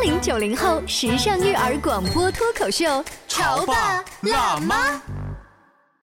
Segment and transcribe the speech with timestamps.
[0.00, 2.86] 八零九零后时尚育儿广播脱口秀，
[3.28, 4.94] 《潮爸辣妈》。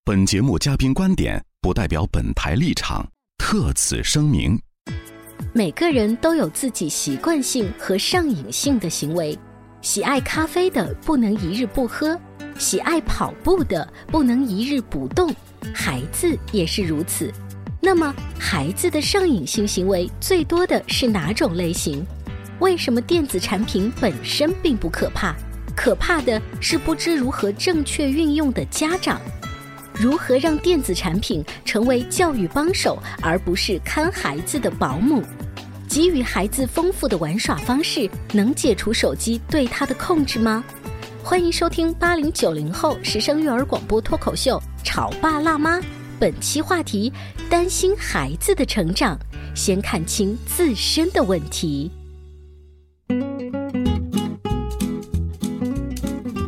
[0.06, 3.04] 本节目嘉宾观点不代表本台立场，
[3.40, 4.56] 特此声明。
[5.52, 9.36] 每个人都有自己习惯性和上瘾性的行为，
[9.82, 12.16] 喜爱咖啡的不能一日不喝，
[12.60, 15.34] 喜爱跑步的不能一日不动，
[15.74, 17.34] 孩子也是如此。
[17.82, 22.06] 那么，孩子的上瘾性行为最多的是哪种类型？
[22.60, 25.36] 为什么电子产品本身并不可怕，
[25.76, 29.22] 可怕的是不知如何正确运用的家长？
[29.94, 35.24] 如何让电子产品成为教育帮手，而不是看孩子的保姆？
[35.88, 40.64] 给予孩子丰富的玩耍方式，能解除手机对他的控制吗？
[41.24, 45.78] 欢迎收听八零九零后时尚育儿广播脱口秀《潮爸辣妈》，
[46.20, 47.14] 本期话题：
[47.50, 49.18] 担心孩子的成长，
[49.56, 51.92] 先看清自身的问题。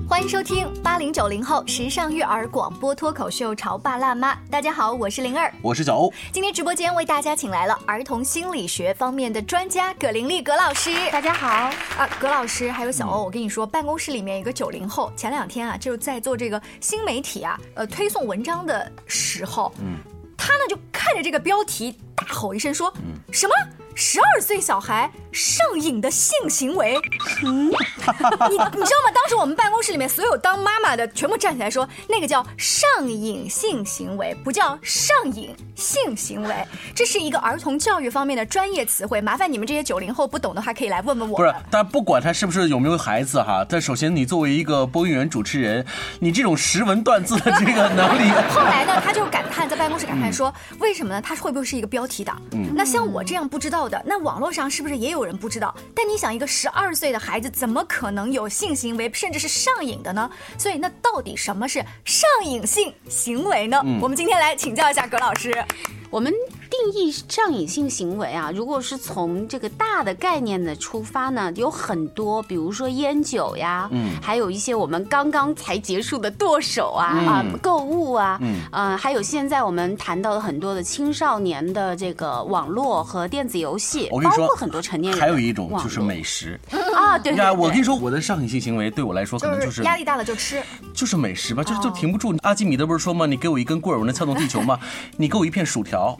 [0.10, 4.34] 欢迎收听八零九零后时尚育儿广播脱口秀《潮爸辣妈》。
[4.52, 6.12] 大家好，我是灵儿，我是小欧。
[6.34, 10.92] 今天直播间为大家请来了儿童心理学方面的专家葛玲丽葛老师。
[11.12, 19.96] 大家好啊，葛老师还有小欧，我跟你说，办公室里面一个九零后，前两天啊就在做这个新媒体啊，呃，推送文章的时候，嗯，
[20.38, 22.94] 他呢就看着这个标题大吼一声说
[23.32, 23.54] ：“什么？
[24.02, 26.98] 十二岁小孩上瘾的性行为？”
[27.44, 29.12] 嗯，你你知道吗？
[29.14, 36.56] 当时我们办公室里面所有当妈妈的全部站起来说，那个叫上瘾性行为，不叫上瘾性行为。
[36.96, 41.36] 这是一个儿童教育方面的专业词汇，麻烦你们这些九零后不懂的话，可以来问问我。
[41.36, 45.86] 不是，但不管他是不是有没有孩子哈，但首先你作为一个播音员主持人，
[46.22, 48.32] 你这种识文断字的这个能力。
[48.56, 51.22] 后来呢，他就感叹在办公室感叹说，为什么呢？
[51.22, 52.42] 他会不会是一个标题党？
[52.54, 55.76] 嗯，那像我这样不知道的，那网络上是不是也有人不知道？
[55.96, 60.30] 但你想，一个十二岁的孩子怎么可能有性行为，甚至是上瘾的呢？
[60.58, 63.82] 所以，那到底什么是上瘾性行为呢？
[64.02, 65.66] 我们今天来请教一下葛老师。
[66.12, 66.59] 我们定
[66.94, 86.60] 义上瘾性行为啊，如果是从这个大的概念的出发呢，有很多，比如说烟酒呀，嗯，还有一些我们刚刚才结束的剁手啊啊，购物啊，嗯，呃，还有现在我们谈到的很多的青少年的这个网络和电子游戏，我跟你说，包括很多成年人，还有一种就是美食
[86.96, 90.62] 啊，对，呀，我跟你说，我的上瘾性行为对我来说可能就是压力大了就吃，
[90.94, 92.36] 就是美食吧，就是就停不住。
[92.44, 93.26] 阿基米德不是说吗？
[93.26, 94.80] 你给我一根棍儿，我能撬动地球吗？
[95.18, 96.18] 你给我一片薯条。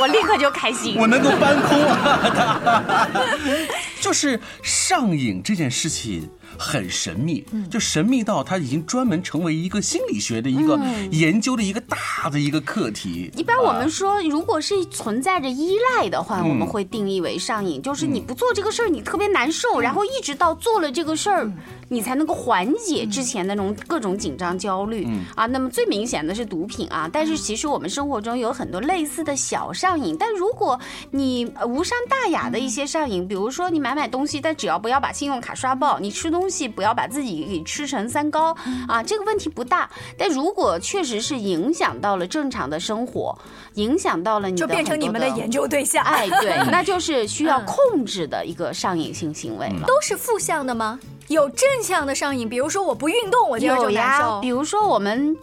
[0.00, 3.08] 我立刻就开心，我能够搬空啊！
[4.00, 10.78] 就是上瘾这件事情很神秘，就神秘到它已经专门成为一个心理学的一个
[11.10, 13.30] 研究的一个大的一个课题。
[13.36, 21.50] 一般我们说，如果是存在着依赖的话，我们会定义为上瘾，就是你不做这个事儿，你特别难受，然后一直到做了这个事儿。
[21.88, 25.46] 你才能够缓解之前那种各种紧张焦虑啊。
[25.46, 30.16] 那么最明显的是毒品啊，但是其实我们生活中有很多类似的小上瘾。
[30.18, 30.78] 但如果
[31.10, 38.56] 你无伤大雅的一些上瘾，比如说你买买东西，但只要不要把信用卡刷爆；你吃东西不要把自己给吃成三高
[38.88, 39.88] 啊，这个问题不大。
[40.16, 43.36] 但如果确实是影响到了正常的生活，
[43.74, 46.04] 影响到了你就变成你们的研究对象。
[46.04, 49.86] 哎，对，那就是需要 控制的一个上瘾性行为了。
[49.86, 50.98] 都是负向的吗？
[51.28, 54.38] 有正向的上瘾，比如说我不运动，我就有呀。
[54.40, 55.36] 比如说我们。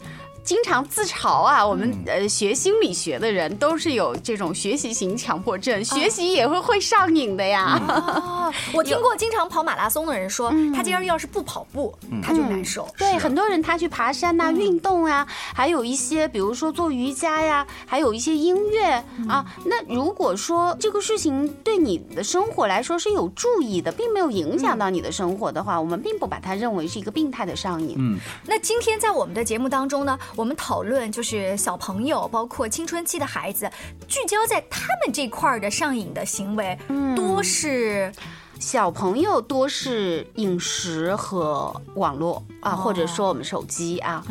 [0.52, 7.80] 经常自嘲啊，我们呃学心理学的人都是有这种学习型强迫症，学习也会会上瘾的呀。
[7.88, 12.86] 哦， 我听过经常跑马拉松的人说，他今儿要是不跑步，他就难受。
[12.98, 15.26] 对，很多人他去爬山呐，运动啊，
[15.56, 19.46] 还有一些比如说做瑜伽呀，还有一些音乐啊。
[19.66, 27.96] 那如果说这个事情对你的生活来说是有注意的，并没有影响到你的生活的话，我们并不把它认为是一个病态的上瘾。
[27.98, 30.20] 嗯，那今天在我们的节目当中呢？
[30.41, 33.70] 我们讨论就是小朋友，包括青春期的孩子，
[34.08, 36.78] 聚焦在他们这块儿的上瘾的行为，
[37.16, 38.12] 多是
[38.60, 44.24] 小朋友多是饮食和网络啊，或者说我们手机啊。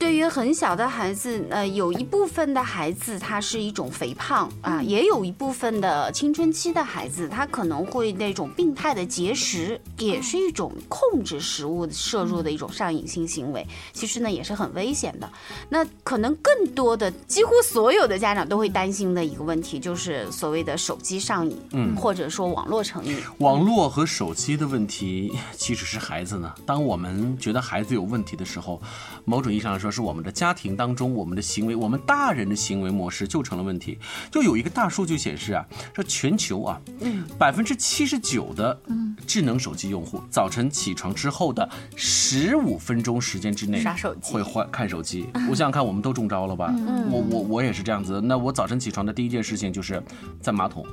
[0.00, 13.64] 对于很小的孩子，呃，有一部分的孩子他是一种肥胖啊，也有一部分的青春期的孩子，他可能会那种病态的节食，也是一种控制食物摄入的一种上瘾性行为。
[13.92, 15.30] 其实呢，也是很危险的。
[15.68, 23.18] 那可能更多的，几乎所有的家长都会担心的一个问题，就是所谓的手机上瘾，嗯，或者说网络成瘾。
[23.40, 26.50] 网络和手机的问题 其实是孩子呢。
[26.64, 28.80] 当我们觉得孩子有问题的时候，
[29.26, 33.98] 某种意义上来说，是我们的家庭当中，我们的行为，我们大人的行为模式就成了问题。
[34.30, 35.64] 就有一个大数据显示啊，
[35.94, 38.78] 说全球啊，嗯，百分之七十九的
[39.26, 45.26] 智能手机用户，早晨起床之后的十五分钟时间之内刷手机会换看手机。
[45.48, 46.74] 我想想看，我们都中招了吧？
[47.10, 48.20] 我我我也是这样子。
[48.20, 50.02] 那我早晨起床的第一件事情就是
[50.40, 50.84] 在马桶，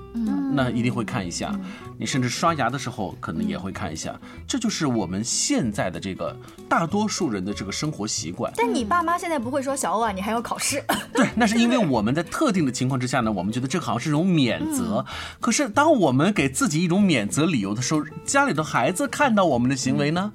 [0.54, 1.54] 那一定会看一下。
[2.00, 4.16] 你甚至刷牙的时候可能也会看一下。
[4.48, 6.36] 这就是我们现在的这个
[6.70, 8.54] 大多数人的这个生活习惯。
[8.56, 10.84] 但你爸妈现在不会说小欧啊，你还要考试？
[11.12, 15.04] 对，那是因为我们在特定的情况之下呢，我们觉得这好像是一种免责。
[15.40, 20.32] 可是当我们给自己一种免责理由的时候，家里的孩子看到我们的行为呢，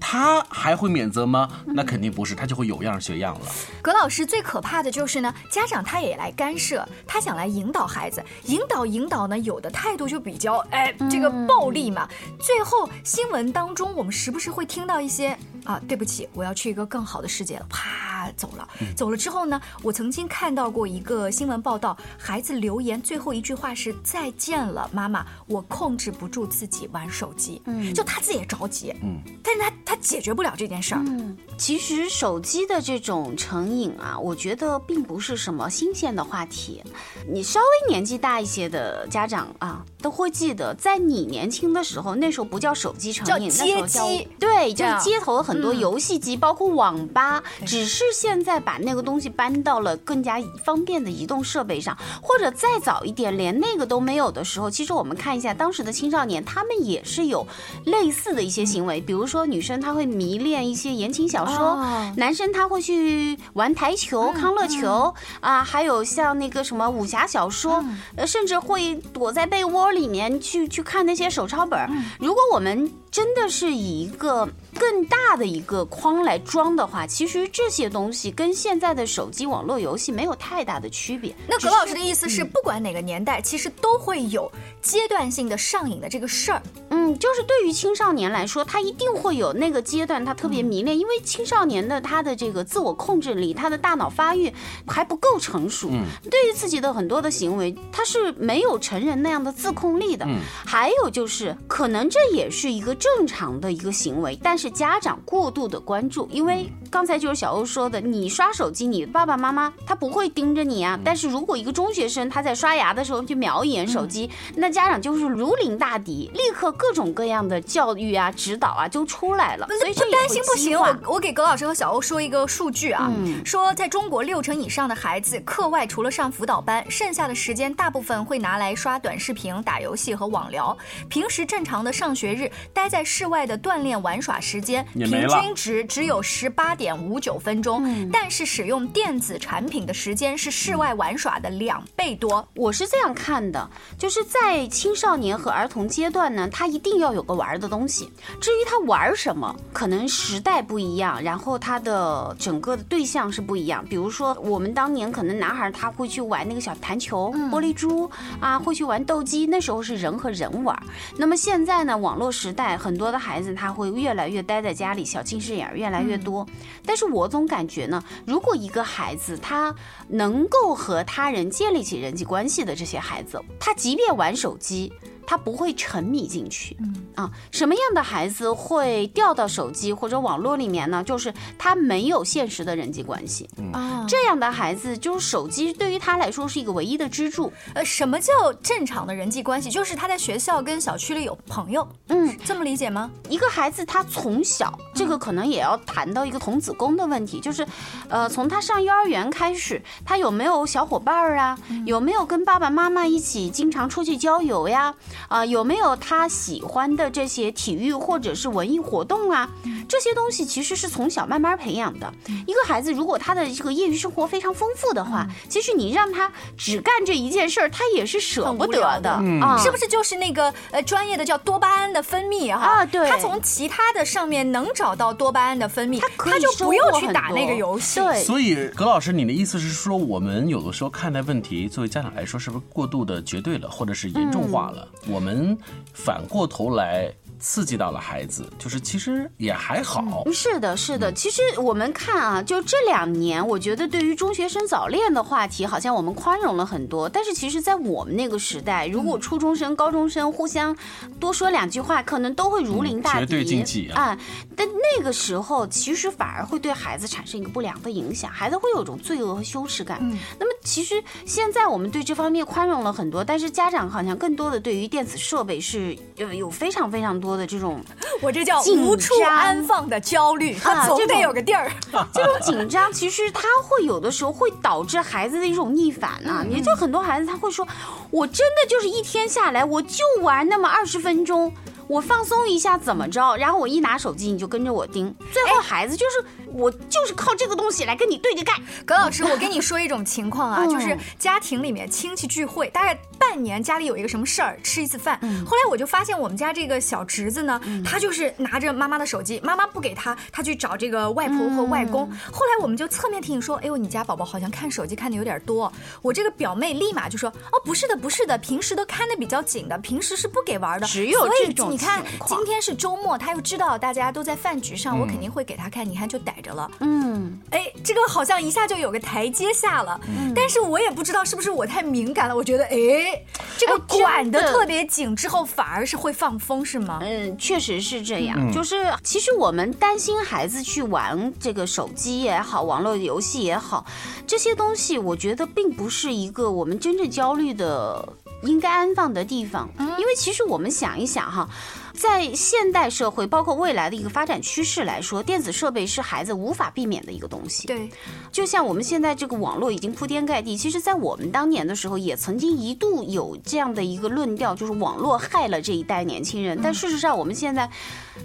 [0.00, 1.48] 他还会免责吗？
[1.66, 3.46] 那肯定不是，他就会有样学样了。
[3.82, 12.08] 葛老师最可怕的就是呢，家长他也来干涉，他想来引导孩子，引导引导呢，有的态度就比较哎这个暴力嘛。
[12.40, 18.68] 最后新闻当中，我们时不时会听到一些啊，对不起，我要去一个更好的世界了，啪走了。
[18.96, 27.60] 走了之后呢，我曾经看到过一个新闻报道，孩子留言最后一句话是再见了，妈妈，我控制不住自己玩手机。
[27.66, 31.02] 嗯，就他自己也着急，嗯，但是他他解决不了这件事儿。
[31.04, 36.80] 嗯，其实手机的这种成瘾啊，我觉得并不是什么新鲜的话题。
[37.28, 57.44] 你稍微年纪大一些的家长啊，都会记得，在你年轻的时候，那时候不叫手机成瘾，叫那时候叫街机对，就是街头的很多游戏机，包括网吧，只是现在把那个东西搬到了更加方便的移动设备上，或者再早一点，连那个都没有的时候，其实我们看一下当时的青少年，他们也是有
[57.86, 67.84] 类似的一些行为，比如说女生她会迷恋一些言情小说，哦男生他会去玩台球、康乐球啊，还有像那个什么武侠小说，
[68.16, 71.88] 呃，甚至会躲在被窝里面去去看那些手抄本儿。
[72.18, 74.48] 如果我们真的是以一个
[74.78, 81.34] 更大的一个框来装的话，其实这些东西跟现在的手机网络游戏没有太大的区别。
[81.48, 84.50] 那葛老师的意思是，不管哪个年代，其实都会有
[84.82, 86.62] 阶段性的上瘾的这个事儿。
[86.90, 94.52] 嗯，就是对于青少年来说，他一定会有那个阶段，他特别迷恋，因为青少年的他的这个自我控制力，他的大脑发育
[94.84, 95.88] 还不够成熟，
[96.28, 100.26] 对于自己的很多的行为，他是没有成人那样的自控力的。
[100.66, 119.66] 还有就是，可能这也是一个正常的一个行为，但是家长过度的关注，因为刚才就是小欧说的，你刷手机，你爸爸妈妈他不会盯着你啊，但是如果一个中学生他在刷牙的时候去瞄一眼手机，那家长就是如临大敌，立刻各种各样的教育啊、指导啊就出来了。
[119.78, 130.76] 所以这不担心不行，我我给葛老师和小欧说一个数据啊，嗯说在中国六成以上的孩子课外除了上辅导班，剩下的时间大部分会拿来刷短视频、打游戏和网聊。
[131.08, 142.46] 平时正常的上学日，待在室外的锻炼玩耍时间平均值只有十八点五九分钟，嗯但是使用电子产品的时间是室外玩耍的两倍多。
[142.56, 148.12] 我是这样看的，就是在青少年和儿童阶段呢，他一定要有个玩儿的东西。
[148.40, 149.39] 至于他玩什么，
[149.72, 153.84] 可能时代不一样，然后他的整个的对象是不一样。
[153.88, 160.82] 比如说，我们当年可能男孩儿他会去玩那个小弹球、玻璃珠啊，会去玩斗鸡，那时候是人和人玩儿。
[161.16, 166.46] 那么现在呢，网络时代，很多的孩子他会越来越待在家里，小近视眼儿越来越多。
[166.84, 169.74] 但是我总感觉呢，如果一个孩子他
[170.08, 174.92] 能够和他人建立起人际关系的这些孩子，他即便玩手机。
[175.26, 181.02] 他不会沉迷进去，嗯啊，什么样的孩子会掉到手机或者网络里面呢？
[181.04, 187.52] 就是他没有现实的人际关系，啊，这样的孩子就是手机对于他来说是一个唯一的支柱。
[187.74, 189.70] 呃，什么叫正常的人际关系？
[189.70, 193.10] 就是他在学校跟小区里有朋友，嗯，这么理解吗？
[193.28, 197.66] 一个孩子他从小，这个可能也要谈到一个童子功的问题，就是，
[198.08, 201.58] 呃，从他上幼儿园开始，他有没有小伙伴儿啊？
[201.86, 204.94] 有没有跟爸爸妈妈一起经常出去郊游呀？
[205.28, 209.48] 啊、有没有他喜欢的这些体育或者是文艺活动啊？
[209.88, 212.12] 这些东西其实是从小慢慢培养的。
[212.46, 219.56] 一个孩子如果他的这个业余生活非常丰富的话，其实你让他只干这一件事儿，他也是舍不得的啊。
[219.58, 222.80] 是不是就是那个呃专业的叫多巴胺的分泌哈？
[222.80, 228.00] 啊对他从其他的上面能找到多巴胺的分泌，他他就不用去打那个游戏。
[228.00, 234.86] 对所以，葛老师，你的意思是说，我们有的时候看待问题，作为家长来说，是不是过度的绝对了，或者是严重化了？
[235.08, 235.56] 我们
[235.92, 240.24] 反过头来刺激到了孩子，就是其实也还好。
[240.32, 241.12] 是的，是的。
[241.12, 247.08] 其实我们看啊，就这两年，我觉得对于中学生早恋的话题，好像我们宽容了很多。
[247.08, 250.76] 但是其实，在我们那个时代，如果初中生、高中生互相
[251.18, 253.20] 多说两句话，可能都会如临大敌。
[253.20, 254.18] 绝对禁忌啊啊！
[254.54, 254.68] 但
[254.98, 259.98] 那个时候，其实反而会对孩子产生一个不良的影响，孩子会有一种罪恶和羞耻感。
[260.38, 267.80] 那么，其实现在我们对这方面宽容了很多，但是家长好像更多的对于电子设备是有有非常非常多的这种
[268.20, 271.70] 我这叫无处安放的焦虑，他总得有个地儿。
[272.12, 276.42] 这种紧张，其实它会有的时候会导致孩子的一种逆反啊。
[276.44, 277.66] 嗯也就很多孩子他会说，
[278.10, 281.52] 我真的就是一天下来，我就玩那么二十分钟。
[281.90, 283.34] 我放松一下怎么着？
[283.34, 285.12] 然后我一拿手机，你就跟着我盯。
[285.32, 288.54] 最后孩子就是我就是靠这个东西来跟你对着干。
[288.86, 295.18] 葛老师，我跟你说一种情况啊，嗯就是家庭里面亲戚聚会，大概半年家里有一个什么事儿，吃一次饭。
[295.44, 302.08] 后来我就发现我们家这个小侄子呢，他就是拿着妈妈的手机，妈妈不给他，他去找这个外婆和外公。
[302.30, 305.72] 后来我们就侧面提醒说，哎呦，你家宝宝好像看手机看的有点多。
[306.02, 310.86] 我这个表妹立马就说，哦，不是的，不是的，平时都看的比较紧的，平时是不给玩的。
[310.86, 316.70] 只有这种你看今天是周末，他又知道大家都在饭局上，我肯定会给他看，你看就逮着了。
[316.80, 323.22] 嗯，哎，这个好像一下就有个台阶下了，嗯但是我也不知道是不是我太敏感了，我觉得哎，
[323.56, 327.00] 这个管的管得特别紧之后反而是会放风，是吗？
[327.02, 328.52] 嗯，确实是这样。
[328.52, 333.86] 就是其实我们担心孩子去玩这个手机也好，网络游戏也好，
[334.26, 338.06] 这些东西，我觉得并不是一个我们真正焦虑的
[338.42, 339.68] 应该安放的地方。
[339.78, 341.48] 因为其实我们想一想哈。
[341.92, 347.66] 在现代社会，包括未来的一个发展趋势来说，电子设备是孩子无法避免的一个东西。
[347.66, 347.90] 对，
[348.32, 356.58] 就像我们现在这个网络已经铺天盖地，其实，在我们当年的时候，也曾经一度有这样的一个论调，就是网络害了这一代年轻人。
[356.62, 357.68] 但事实上，我们现在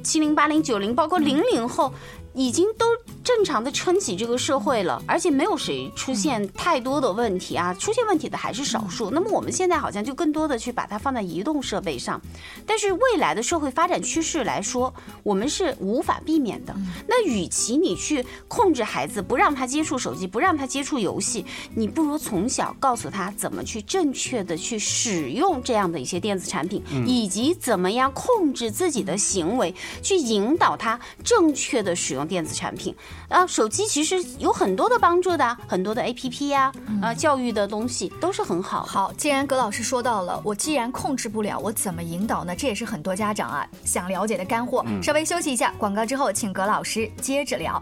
[0.01, 1.93] 七零、八零、九零，包括零零后。
[2.35, 2.85] 已经都
[3.23, 9.09] 正常的撑起这个社会了，而且没有谁出现太多的问题啊，出现问题的还是少数。
[9.09, 12.21] 那么我们现在好像就更多的去把它放在移动设备上，
[12.65, 16.75] 但是未来的社会发展趋势来说，我们是无法避免的。
[17.07, 29.73] 那与其你去控制孩子，不让他接触手机，不让他接触游戏，你不如从小告诉他怎么去正确的去使用这样的一些电子产品，以及怎么样控制自己的行为，
[30.03, 32.95] 去引导他正确的使用电子产品。
[33.29, 38.91] 啊，手机其实有很多的帮助的，很多的 A P P 呀、啊，教育的东西都是很好的。
[38.91, 42.55] 好，既然葛老师说到了，我既然控制不了，我怎么引导呢？
[42.55, 44.85] 这也是很多家长啊想了解的干货。
[45.01, 47.81] 稍微休息一下，广告之后，请葛老师接着聊。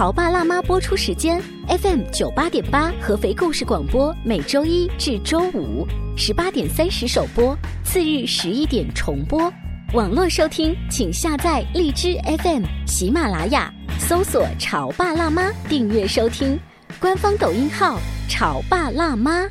[0.00, 1.38] 潮爸辣妈播出时间
[1.68, 7.54] ：FM 九八点八合肥故事广播，每周一至周五十八点三十首播，
[7.84, 9.52] 次日十一点重播。
[9.92, 16.58] 网络收听，请下载荔枝 FM、喜马拉雅，搜索“潮爸辣妈”，订阅收听。
[16.98, 19.42] 官方抖音号“潮爸辣妈”。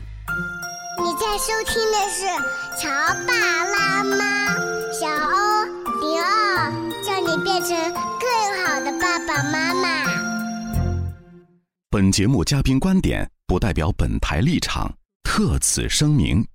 [0.97, 2.25] 你在收听的是
[2.81, 2.89] 《潮
[3.27, 3.33] 爸
[3.65, 4.15] 辣妈》，
[4.99, 5.65] 小欧
[6.01, 6.71] 零二，
[7.03, 10.28] 叫你变成更好的爸爸妈妈。
[11.91, 14.93] 本节目嘉宾观点不代表本台立场，
[15.23, 16.45] 特此声明。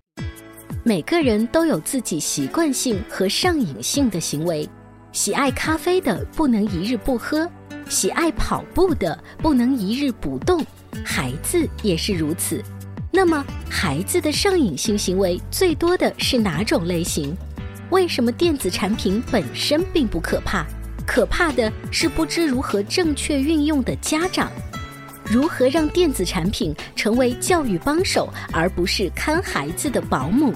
[0.85, 4.69] 每个人都有自己习惯性和上瘾性的行为，
[5.11, 7.51] 喜爱咖啡的不能一日不喝，
[7.89, 10.65] 喜爱跑步的不能一日不动，
[11.05, 12.63] 孩子也是如此。
[13.11, 17.37] 那么，孩子的上瘾性行为最多的是哪种类型？
[17.91, 20.65] 为什么电子产品本身并不可怕？
[21.05, 24.49] 可怕的是不知如何正确运用的家长。
[25.25, 30.53] 如何让电子产品成为教育帮手，而不是看孩子的保姆？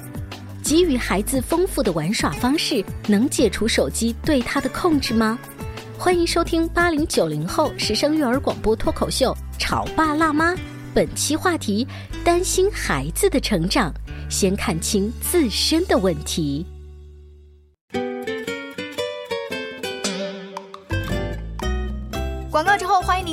[0.63, 5.39] 给予孩子丰富的玩耍方式，能解除手机对他的控制吗？
[5.97, 10.53] 欢迎收听八零九零后时尚育儿广播脱口秀《潮爸辣妈》。
[10.95, 11.87] 本期话题：
[12.23, 13.93] 担心孩子的成长，
[14.29, 16.67] 先看清自身的问题。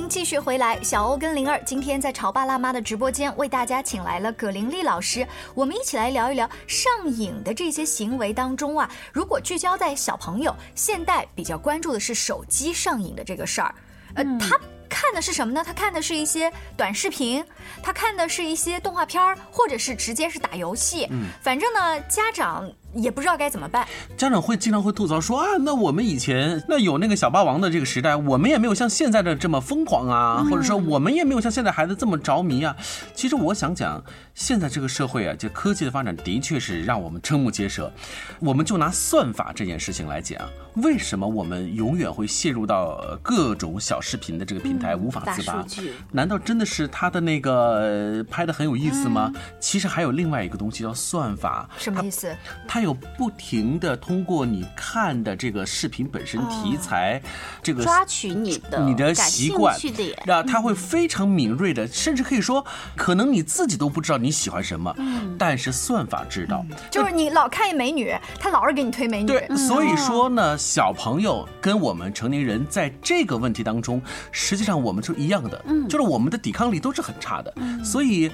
[0.05, 0.79] 迎继续回来。
[0.83, 13.73] 小欧跟灵儿今天在潮爸辣妈的直播间为大家请来了葛玲丽老师，我们一起来聊一聊上瘾的这些行为当中啊，如果聚焦在小朋友，现代比较关注的是手机上瘾的这个事儿，
[14.13, 14.59] 呃，他。
[14.87, 15.61] 看的是什么呢？
[15.65, 17.43] 他看的是一些短视频，
[17.83, 21.05] 他看的是一些动画片儿，或者是直接是打游戏。
[21.09, 22.71] 嗯，反正呢，家长。
[22.95, 23.85] 也不知道该怎么办，
[24.17, 32.73] 家长会经常会吐槽说啊，那我们以前那有那个小霸王的这个时代，我们也没有像现在的这么疯狂啊，或者说我们也没有像现在孩子这么着迷啊。
[33.13, 34.01] 其实我想讲，
[34.33, 37.91] 现在这个社会啊，就科技的发展的确是让我们瞠目结舌。
[38.39, 40.39] 我们就拿算法这件事情来讲，
[40.75, 45.65] 为什么我们永远会陷入到各种小视频的这个平台无法自拔？
[46.13, 49.33] 难道真的是他的那个拍的很有意思吗？
[49.59, 52.33] 其实还有另外一个东西叫算法，什么意思？
[52.65, 52.84] 他。
[52.84, 57.21] 有不停的通过你看的这个视频本身题材，
[57.63, 59.77] 这个抓取你的你的习惯，
[60.25, 62.65] 那他会非常敏锐的，甚至可以说，
[62.95, 64.93] 可能你自己都不知道你喜欢什么，
[65.37, 66.65] 但是算法知道。
[66.91, 69.27] 就是你老看一美女，他老是给你推美女。
[69.27, 74.01] 对，所以说呢，小朋友跟我们成年人在这个问题当中，
[74.31, 78.31] 实际上我们是一样的，就是我们的抵抗力都是很差的，所以。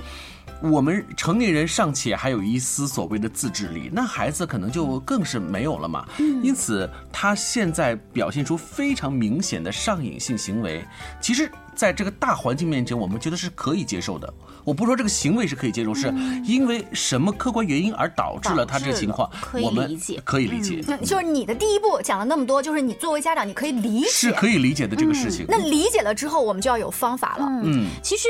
[0.61, 6.07] 我们成年人尚且还有一丝所谓的自制力，那孩子可能就更是没有了嘛。
[6.43, 10.85] 因此，他现在表现出非常明显的上瘾性行为，
[11.19, 11.51] 其实。
[11.75, 14.31] 在这个大环境面前，我们觉得是可以接受的。
[14.63, 16.13] 我不说这个行为是可以接受，是
[16.45, 19.29] 因为什么客观原因而导致了他这个情况，
[19.61, 20.81] 我们理解，可以理解。
[21.03, 25.45] 就是你的第一步讲了那么多，就是你作为家长，你可以理解，是可以理解的这个事情。
[25.47, 27.47] 那理解了之后，我们就要有方法了。
[27.63, 28.27] 嗯，其实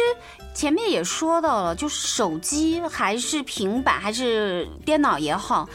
[0.54, 5.68] 前面也说到了，就是手机还是平板还是电脑也好。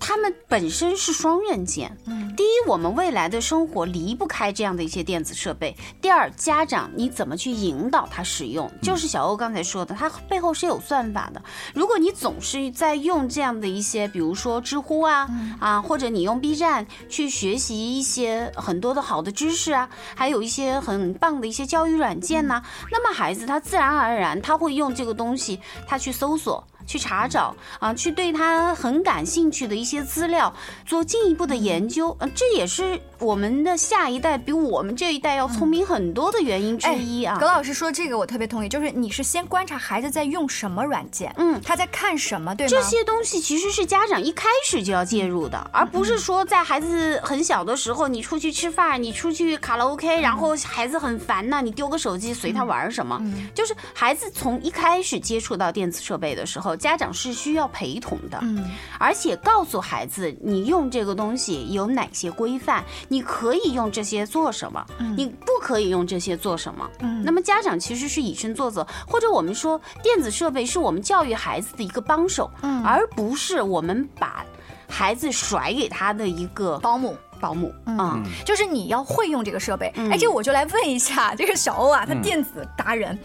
[0.00, 1.96] 它们本身是双刃剑。
[2.06, 11.42] 嗯，第一，我们未来的生活离不开这样的一些电子设备；第二，家长你怎么去引导他使用，就是小欧刚才说的，它背后是有算法的。
[11.74, 15.28] 如果你总是在用这样的一些，比如说知乎啊
[15.60, 26.66] 啊，或者你用 B 站去学习一些很多的好的知识啊，还有一些很棒的一些教育软件呢，那么孩子他自然而然他会用这个东西，他去搜索。
[26.88, 30.52] 去查找啊，去对他很感兴趣的一些资料
[30.86, 37.36] 做进一步的研究，呃，这也是我们的下一代比我们这一代要聪明很多的原因之一啊。
[37.38, 42.70] 葛老师说这个我特别同意，就是你是先观察孩子在用什么软件，嗯，他在看什么，对吗？
[42.70, 56.77] 这些东西其实是家长一开始就要介入的，而不是说在孩子很小的时候，你出去吃饭，你出去卡拉 OK，然后孩子很烦呢，你丢个手机随他玩什么，嗯就是孩子从一开始接触到电子设备的时候。
[56.78, 58.64] 家长是需要陪同的，嗯，
[58.98, 64.84] 而且告诉孩子，你用这个东西有哪些规范，你可以用这些做什么，
[65.16, 66.88] 你不可以用这些做什么。
[67.00, 74.44] 嗯，那么家长其实是以身作则，或者我们说，电子设备是我们教育孩子的一个帮手，嗯，而不是我们把
[74.88, 77.16] 孩子甩给他的一个保姆。
[77.38, 79.92] 保姆啊，就是你要会用这个设备。
[79.96, 83.18] 哎，这我就来问一下 这个小欧啊，他电子达人。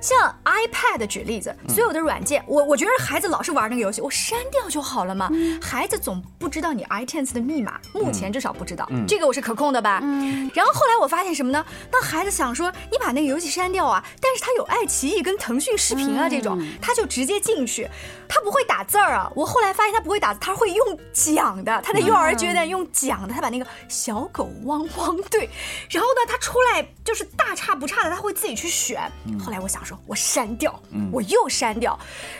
[0.00, 5.28] 像 iPad 举例子，所有的软件，我我觉得孩子老是玩那个游戏，我删掉就好了嘛。
[5.60, 10.00] 孩子总不知道你 iTunes 的密码，目前至少不知道，这个我是可控的吧？
[10.54, 11.64] 然后后来我发现什么呢？
[11.90, 17.88] 当孩子想说你把那个游戏删掉啊，但是他有爱奇艺跟腾讯视频啊这种，他就直接进去，
[18.28, 19.28] 他不会打字儿啊。
[19.34, 25.48] 我后来发现他不会打字，他会用讲的，他在幼儿阶段用讲的，他把那个小狗汪汪队，
[25.90, 29.00] 然后呢他出来就是大差不差的，他会自己去选。
[29.44, 29.96] 后来我想说。
[30.06, 31.98] 我删掉，我又删掉，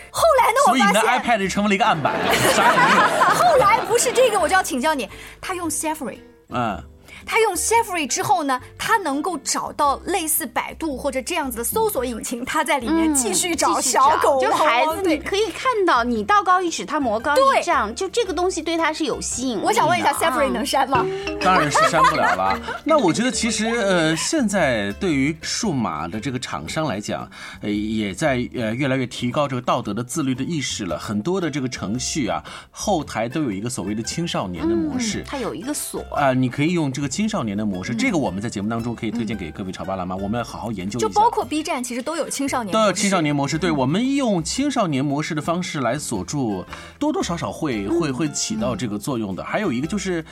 [0.09, 0.57] 后来呢？
[0.67, 2.13] 我发现，所以你的 iPad 成为了一个案板，
[2.55, 3.01] 啥也没有。
[3.35, 5.09] 后来不是这个，我就要请教你，
[5.41, 6.81] 他用 Safari，嗯。
[7.27, 14.39] 他用 Safari 之后呢，他能够找到类似百度或者这样子的搜索引擎，他在里面继续找小狗。
[14.41, 19.61] 就孩子，你可以看到，你道高一尺，他魔高一丈，就这个东西对他是有吸引力。
[19.61, 21.05] 我想问一下，Safari 能删吗？
[21.41, 22.59] 当然是删不了了。
[22.85, 27.29] 那我觉得其实呃，现在对于数码的这个厂商来讲，
[27.61, 30.97] 呃，也在呃越来越提高这个道德的自律的意识了。
[30.97, 37.16] 很多的这个程序啊，后台都有一个所谓的青少年的模式，它有一个锁啊，你可以用这个。
[37.17, 41.07] 个青少年的模式，这个我们在节目当中可以推荐给各位潮爸辣妈，我们要好好研究一下。
[41.07, 46.63] 就包括 B 站，其实都有青少年都有青少年模式，对我们用青少年模式的方式来锁住，
[46.99, 49.43] 多多少少会会会起到这个作用的。
[49.43, 50.23] 还有一个就是，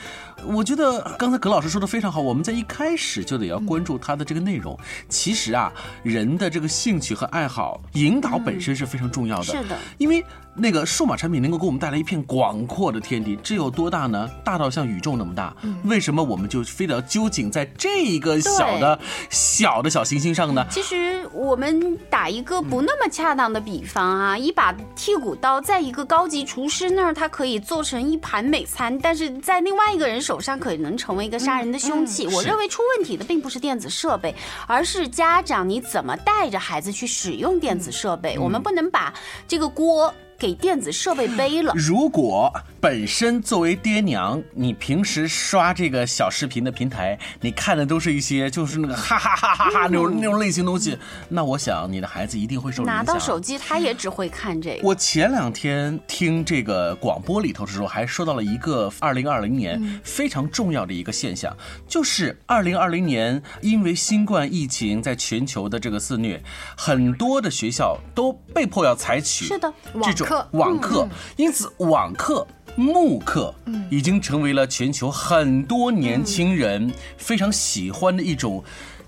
[0.46, 4.78] 我觉得刚才葛老师说的非常好，我们在一开始就得要关注他的这个内容。
[5.08, 5.72] 其实啊，
[6.04, 9.44] 人的这个兴趣和爱好引导本身是非常重要的。
[9.44, 10.24] 是的，因为
[10.58, 14.28] 那个数码产品能够给我们带来一片广阔的天地，这有多大呢？
[14.44, 15.54] 大到像宇宙那么大。
[15.84, 20.64] 为什么我们就非得要揪紧在这一个小的小的小行星上呢？
[20.70, 32.26] 其实我们打一个不那么恰当的比方啊，一把剔骨刀在一个高级厨师那儿，它可以做成一盘美餐，但是在另外一个人手上可能成为一个杀人的凶器。
[32.28, 34.34] 我认为出问题的并不是电子设备，
[34.66, 38.38] 而是家长你怎么带着孩子去使用电子设备。
[38.38, 39.12] 我们不能把
[39.46, 41.72] 这个锅给电子设备背了。
[41.74, 42.52] 如果
[42.86, 50.96] 本身作为爹娘，你平时刷这个小视频的平台，你看的都是一些就是那个哈哈哈哈哈那种那种类型东西，
[51.28, 52.94] 那我想你的孩子一定会受影响。
[52.94, 54.86] 拿到手机，他也只会看这个。
[54.86, 61.52] 我前两天听这个广播里头的时候，还说到了一个二零二零年非常重要的一个现象，
[61.88, 66.40] 就是二零二零年因为新冠疫情在全球的这个肆虐，
[66.76, 72.46] 很多的学校都被迫要采取是的这种网课网课嗯，因此网课。
[72.76, 73.54] 慕课
[73.90, 78.62] 已经成为了全球很多年轻人非常喜欢的一种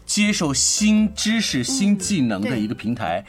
[0.08, 3.22] 接受新知识、新技能的一个平台。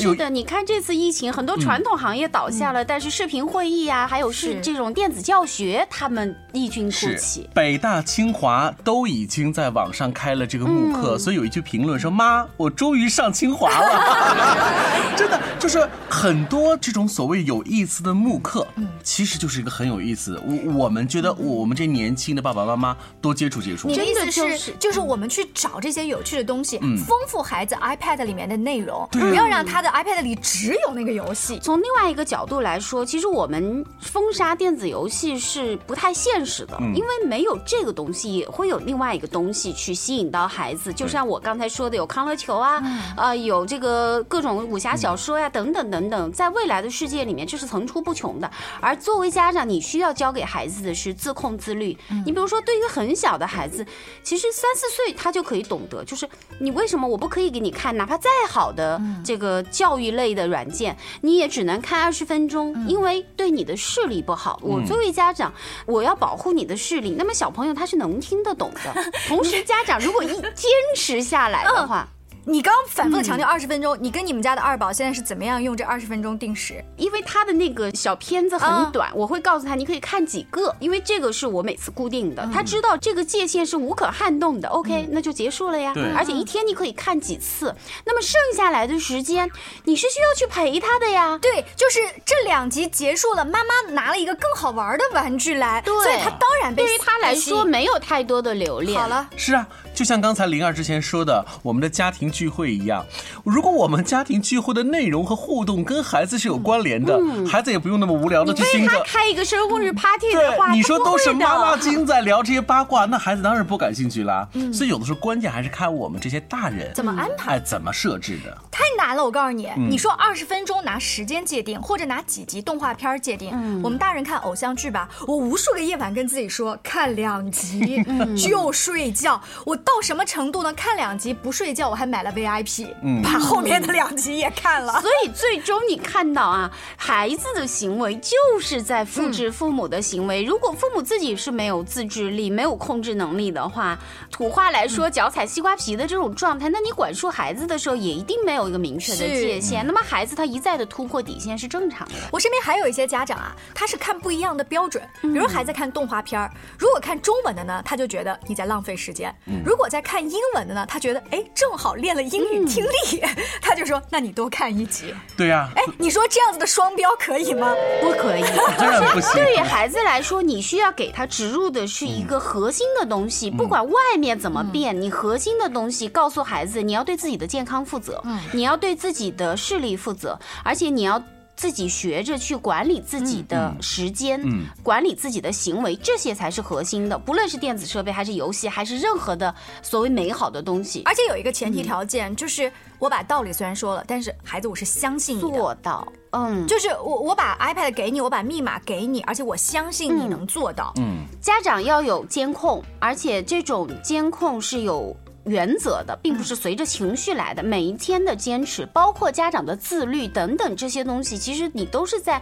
[0.00, 7.48] 是的，你看这次疫情，很多传统行业倒下了，但是视频会议啊，还有是这种电子教学，他们异军突是起。
[7.54, 18.66] 北大、清华都已经在网上开了这个慕课，所以有一句评论说：“妈，我终于上清华了。” 真的就是很多这种所谓有意思的慕课，
[19.02, 20.42] 其实就是一个很有意思。
[20.46, 23.88] 我我们觉得我们这年轻的爸爸妈妈多接触接触。
[23.88, 31.58] 你的意思真的就是是就是我们去找这些有趣的东西，嗯丰富孩子 iPad 里面的内容，不要让他的 iPad 里只有那个游戏。
[31.62, 40.92] 从另外一个角度来说，其实我们封杀电子游戏是不太现实的，嗯因为没有这个东西，也会有另外一个东西去吸引到孩子。
[40.92, 42.82] 就像我刚才说的，有康乐球啊，
[43.16, 48.50] 呃，有这个各种武侠小说呀、等等等等，在未来的世界里面，这是层出不穷的。
[48.80, 51.96] 而作为家长，你需要教给孩子的是自控自律。
[52.24, 53.84] 你比如说，对于很小的孩子，
[54.22, 64.60] 其实三四岁他就可以懂得，就是你为什么我不可以给你看，哪怕再好的这个教育类的软件，你也只能看二十分钟，因为对你的视力不好。
[64.62, 65.50] 我嗯作为家长，
[65.86, 69.10] 我要保护你的视力，那么小朋友他是能听得懂的。
[69.26, 72.06] 同时，家长如果一坚持下来的话。
[72.44, 76.84] 你刚刚反复的强嗯调二十分钟，你跟你们家的二宝现在是怎么样用这二十分钟定时？
[76.96, 84.68] 因为他的那个小片子很短，我会告诉他你可以看几个，因为这个是我每次固定的，他知道这个界限是无可撼动的。
[84.68, 86.02] OK，那就结束了呀对。
[86.16, 87.72] 而且一天你可以看几次，
[88.04, 89.48] 那么剩下来的时间
[89.84, 91.38] 你是需要去陪他的呀。
[91.40, 99.00] 对，就是这两集结束了，妈妈拿了一个更好玩的玩具来，所以他当然被对于他来说没有太多的留恋。
[99.00, 103.04] 好了，是啊，就像刚才灵儿之前说的，我们的家庭聚会一样，
[103.44, 108.96] 如果我们家庭聚会的内容和互动跟孩子是有关联的，孩子也不用那么无聊的去听着。
[108.96, 114.48] 他开一个生日 party 的话，你说都是妈妈经在聊这些八卦，那孩子当然不感兴趣啦。
[114.54, 118.56] 嗯所以有的时候关键还是看我们这些大人怎么安排哎，怎么设置的。
[118.70, 123.50] 太难了，我告诉你，嗯你说二十分钟拿时间界定，或者拿几集动画片界定。
[123.82, 129.40] 我们大人看偶像剧吧，我无数个夜晚跟自己说看两集嗯 就睡觉。
[129.66, 130.72] 我到什么程度呢？
[130.74, 134.92] 看两集不睡觉，我还买了 VIP，、嗯把后面的两集也看了。
[135.02, 140.42] 所以最终你看到啊，孩子的行为就是在复制父母的行为。
[140.42, 143.98] 如果父母自己是没有自制力、没有控制能力的话，
[144.30, 149.86] 土话来说，脚踩西瓜皮的这种状态，那你管束孩子的时候也一定没有一个明确的界限。
[149.86, 152.14] 那么孩子他一再的突破底线是正常的。
[152.30, 155.02] 我身边还有一些家长啊，他是看不一样的标准。
[155.20, 163.22] 比如孩子看动画片儿，如果看中文的呢，他就觉得你在浪费时间；嗯如果在看英文的呢，他觉得哎正好练了英语听力，
[163.60, 165.14] 他就说那你多看一集。
[165.36, 167.74] 对呀、哎，你说这样子的双标可以吗？
[168.00, 168.42] 不可以，
[168.78, 169.32] 当然不行。
[169.34, 181.22] 对于孩子来说，你需要给他植入的是一个核心的东西，不管外面怎么变，你核心的东西告诉孩子，你要对自己的健康负责，你要对自己的视力负责，而且你要。
[181.54, 187.16] 自己学着去管理自己的时间，嗯管理自己的行为，这些才是核心的。
[187.18, 196.06] 不论是电子设备，还是游戏，还是任何的所谓美好的东西，而且有一个前提条件，就是我把道理虽然说了，但是孩子我是相信你，做到。
[196.30, 200.92] 嗯，就是我我把 iPad 给你，我把密码给你，而且我相信你能做到。
[200.96, 205.14] 嗯，家长要有监控，而且这种监控是有。
[205.44, 207.62] 原则的，并不是随着情绪来的。
[207.62, 212.40] 每一天的坚持，包括家长的自律等等这些东西，其实你都是在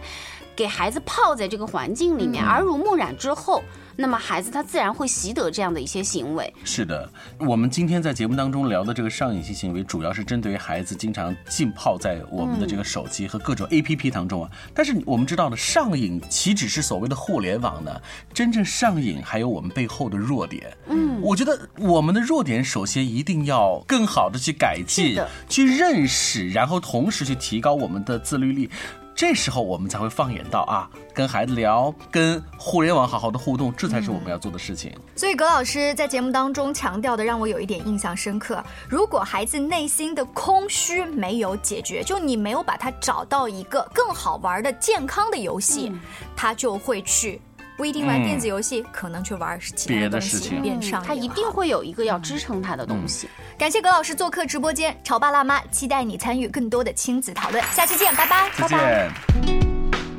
[0.55, 3.63] 给孩子泡在这个环境里面，耳濡目染之后，
[3.95, 6.53] 那么孩子他自然会习得这样的一些行为。
[6.63, 14.49] 是的，我们今天在节目当中聊的这个上瘾性行为，主要是针对于孩子经常浸泡在我们的这个手机和各种 APP 当中啊。
[14.73, 18.01] 但是我们知道的，上瘾岂止是所谓的互联网呢？
[18.33, 20.75] 真正上瘾还有我们背后的弱点。
[20.87, 28.69] 嗯，我觉得我们的弱点首先一定要更好的去改进，去认识，然后同时去提高我们的自律力。
[29.15, 34.91] 这时候我们才会放眼到啊，跟孩子聊，跟互联网好好的互动，这才是我们要做的事情。
[35.15, 38.63] 所以葛老师在节目当中强调的，让我有一点印象深刻。
[38.89, 45.91] 如果孩子内心的空虚没有解决，就你没有把他找到一个更好玩的健康的游戏，
[46.35, 47.39] 他就会去。
[47.81, 51.07] 不一定玩电子游戏，可能去玩其他的东西，变上瘾。
[51.07, 53.27] 他一定会有一个要支撑他的东西。
[53.57, 57.63] 感谢葛老师做客直播间，潮爸辣妈期待你参与更多的亲子讨论。
[57.71, 59.11] 下期见，拜拜，拜拜。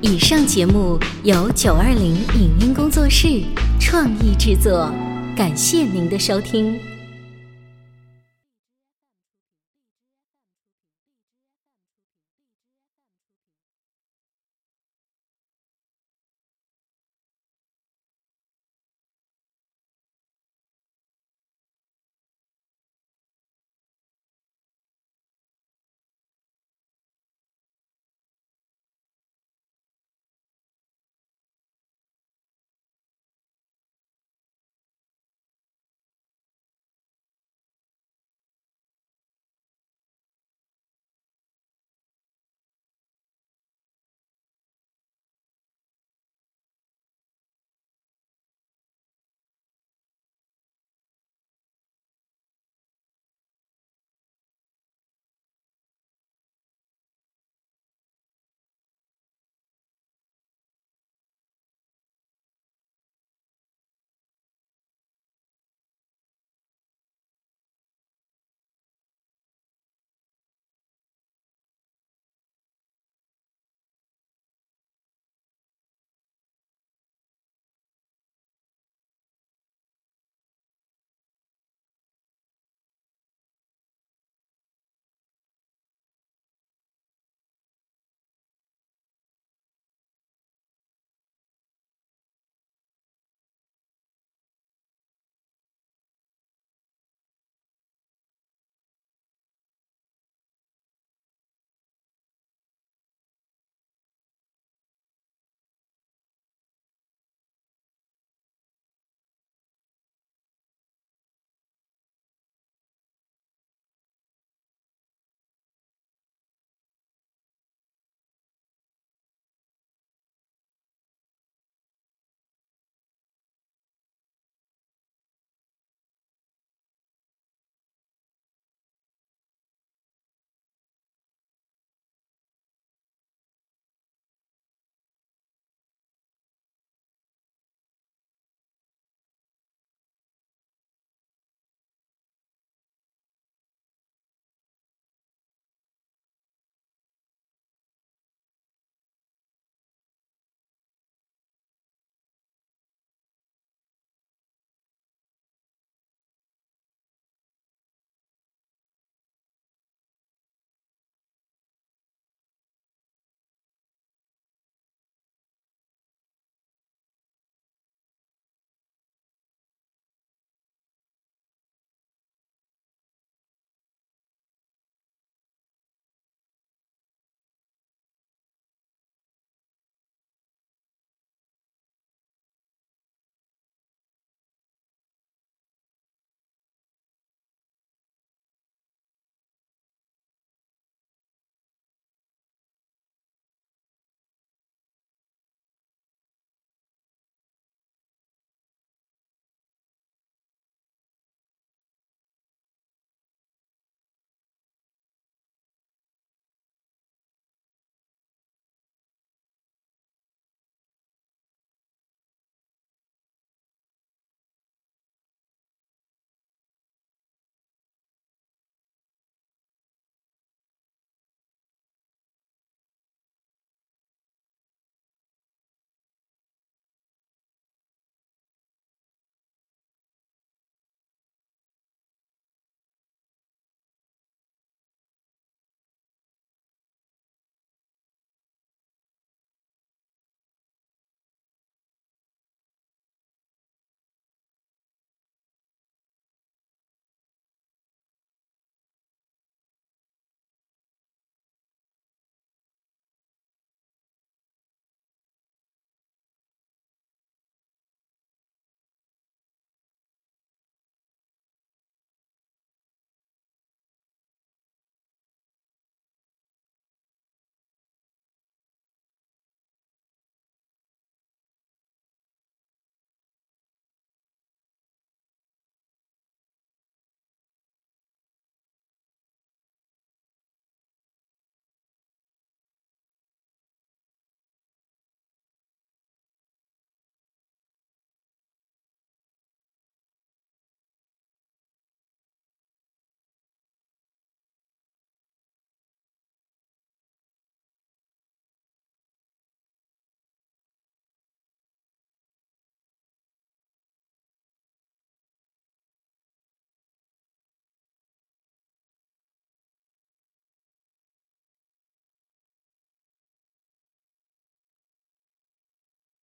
[0.01, 3.29] 以上节目由九二零影音工作室
[3.79, 4.93] 创意制作，
[5.37, 6.92] 感谢您的收听。